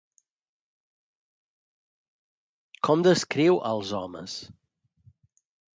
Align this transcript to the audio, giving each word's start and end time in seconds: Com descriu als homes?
Com 2.89 3.07
descriu 3.09 3.63
als 3.75 3.95
homes? 4.01 4.41